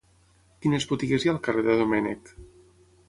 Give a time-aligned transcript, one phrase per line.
[0.65, 2.33] Quines botigues hi ha al carrer de Domènech?